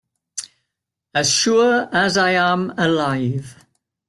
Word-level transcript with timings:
As 1.13 1.29
sure 1.31 1.87
as 1.91 2.17
I 2.17 2.31
am 2.31 2.71
alive. 2.75 3.55